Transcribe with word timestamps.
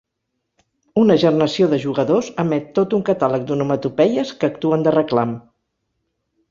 Una 1.01 1.17
gernació 1.23 1.67
de 1.73 1.79
jugadors 1.83 2.31
emet 2.45 2.73
tot 2.81 2.97
un 2.99 3.05
catàleg 3.13 3.47
d'onomatopeies 3.51 4.35
que 4.41 4.53
actuen 4.55 4.89
de 4.89 4.99
reclam. 5.01 5.41